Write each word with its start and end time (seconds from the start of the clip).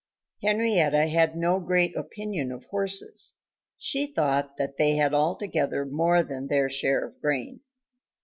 Henrietta 0.41 1.05
had 1.05 1.35
no 1.37 1.59
great 1.59 1.95
opinion 1.95 2.51
of 2.51 2.63
horses. 2.71 3.35
She 3.77 4.07
thought 4.07 4.57
that 4.57 4.77
they 4.77 4.95
had 4.95 5.13
altogether 5.13 5.85
more 5.85 6.23
than 6.23 6.47
their 6.47 6.69
share 6.69 7.05
of 7.05 7.21
grain. 7.21 7.59